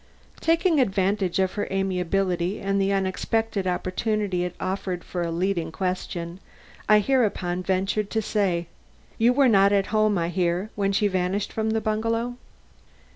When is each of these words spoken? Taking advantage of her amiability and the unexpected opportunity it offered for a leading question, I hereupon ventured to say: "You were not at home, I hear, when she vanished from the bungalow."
Taking 0.39 0.79
advantage 0.79 1.37
of 1.37 1.53
her 1.53 1.67
amiability 1.69 2.59
and 2.59 2.81
the 2.81 2.91
unexpected 2.91 3.67
opportunity 3.67 4.43
it 4.43 4.55
offered 4.59 5.03
for 5.03 5.21
a 5.21 5.29
leading 5.29 5.71
question, 5.71 6.39
I 6.89 6.97
hereupon 6.97 7.61
ventured 7.61 8.09
to 8.09 8.21
say: 8.23 8.65
"You 9.19 9.31
were 9.31 9.47
not 9.47 9.71
at 9.71 9.85
home, 9.93 10.17
I 10.17 10.29
hear, 10.29 10.71
when 10.73 10.91
she 10.91 11.07
vanished 11.07 11.53
from 11.53 11.69
the 11.69 11.81
bungalow." 11.81 12.35